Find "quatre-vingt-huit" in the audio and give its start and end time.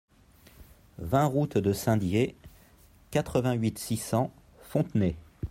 3.11-3.77